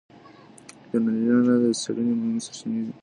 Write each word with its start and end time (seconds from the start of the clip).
يونليکونه 0.91 1.53
د 1.61 1.65
څېړنې 1.81 2.13
مهمې 2.19 2.41
سرچينې 2.45 2.81
دي. 2.85 2.93